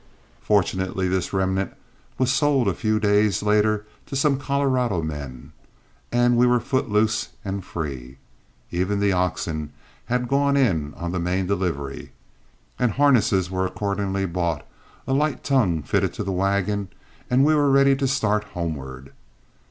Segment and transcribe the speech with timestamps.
[0.41, 1.75] Fortunately this remnant
[2.17, 5.51] was sold a few days later to some Colorado men,
[6.11, 8.17] and we were foot loose and free.
[8.71, 9.71] Even the oxen
[10.05, 12.13] had gone in on the main delivery,
[12.79, 14.65] and harnesses were accordingly bought,
[15.05, 16.87] a light tongue fitted to the wagon,
[17.29, 19.13] and we were ready to start homeward.